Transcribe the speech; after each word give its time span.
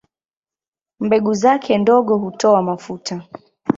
Mbegu 0.99 1.33
zake 1.33 1.77
ndogo 1.77 2.17
hutoa 2.17 2.61
mafuta. 2.61 3.23